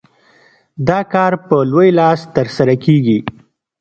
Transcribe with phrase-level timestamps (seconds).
[0.87, 3.19] دا کار په لوی لاس ترسره کېږي.